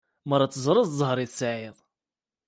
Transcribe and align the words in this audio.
Mer 0.29 0.41
ad 0.41 0.51
teẓreḍ 0.51 0.85
zzheṛ 0.89 1.17
i 1.19 1.27
tesɛiḍ! 1.29 1.77